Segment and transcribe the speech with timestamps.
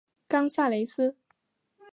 [0.27, 1.15] 冈萨雷斯。